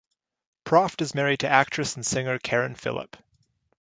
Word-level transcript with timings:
Proft 0.65 1.01
is 1.03 1.13
married 1.13 1.41
to 1.41 1.47
actress 1.47 1.95
and 1.95 2.03
singer 2.03 2.39
Karen 2.39 2.73
Philipp. 2.73 3.17